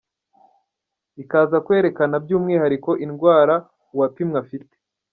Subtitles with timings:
[1.21, 3.55] ikaza kwerekana by’umwihariko indwara
[3.93, 4.73] uwapimwe afite.